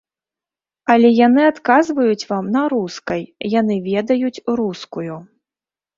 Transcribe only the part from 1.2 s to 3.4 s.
яны адказваюць вам на рускай,